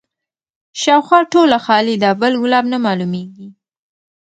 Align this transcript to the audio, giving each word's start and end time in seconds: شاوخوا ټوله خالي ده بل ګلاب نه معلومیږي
شاوخوا 0.81 1.19
ټوله 1.31 1.57
خالي 1.65 1.95
ده 2.03 2.09
بل 2.21 2.33
ګلاب 2.41 2.65
نه 2.73 2.77
معلومیږي 2.85 3.47